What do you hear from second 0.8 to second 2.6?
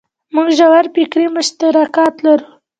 فکري مشترکات لرو.